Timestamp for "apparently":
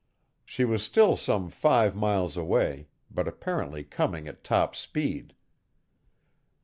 3.27-3.83